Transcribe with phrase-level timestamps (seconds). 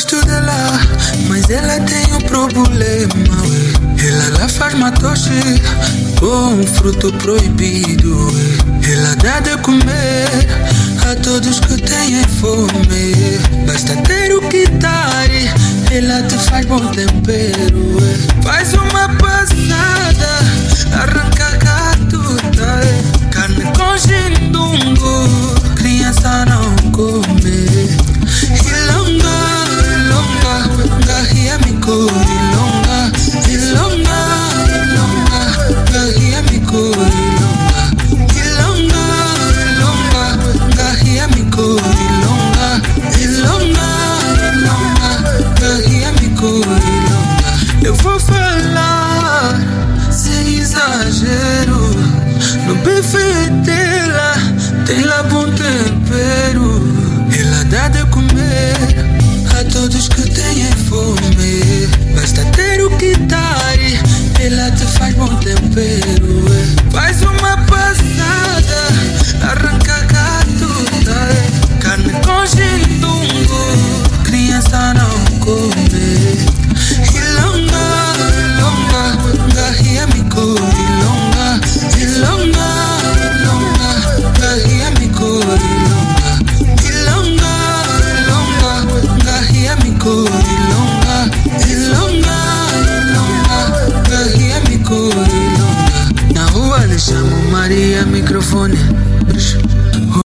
[0.00, 0.80] gosto dela,
[1.28, 3.36] mas ela tem um problema.
[4.02, 5.60] Ela lá faz matoche
[6.18, 8.28] com um fruto proibido.
[8.90, 10.30] Ela dá de comer
[11.06, 13.14] a todos que têm fome.
[13.66, 15.28] Basta ter o que dar,
[15.90, 17.98] ela te faz bom tempero.
[18.42, 20.38] Faz uma passada,
[20.94, 21.39] arranca
[52.80, 54.34] no bife dela
[54.86, 56.82] tem lá bom tempero.
[57.38, 58.74] Ela dá de comer
[59.58, 61.88] a todos que têm fome.
[62.14, 62.69] Basta ter
[98.40, 98.78] Maria microfone.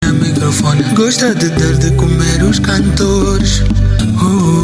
[0.03, 0.83] Maria microfone.
[0.95, 4.64] Gosta de dar de comer os cantores, os cantores.